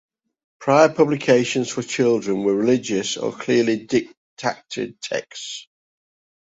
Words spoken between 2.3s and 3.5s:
were religious or